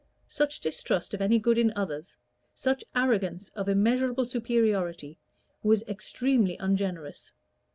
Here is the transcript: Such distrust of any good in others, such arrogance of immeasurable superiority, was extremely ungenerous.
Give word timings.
Such 0.27 0.59
distrust 0.61 1.13
of 1.13 1.21
any 1.21 1.37
good 1.37 1.59
in 1.59 1.71
others, 1.75 2.17
such 2.55 2.83
arrogance 2.95 3.49
of 3.49 3.69
immeasurable 3.69 4.25
superiority, 4.25 5.19
was 5.61 5.83
extremely 5.83 6.57
ungenerous. 6.57 7.33